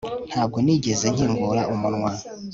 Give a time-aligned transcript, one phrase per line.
[0.29, 2.11] Ntabwo nigeze nkingura umunwa